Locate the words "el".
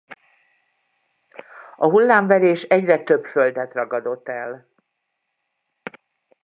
4.27-4.69